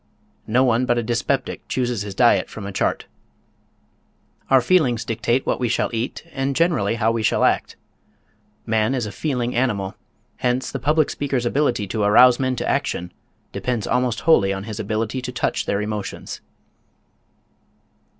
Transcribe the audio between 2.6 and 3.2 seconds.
a chart.